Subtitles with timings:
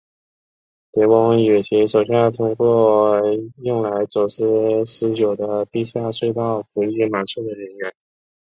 [0.91, 3.21] 狄翁与其手下透过
[3.57, 7.91] 用来走私私酒的地下隧道伏击马索的人马。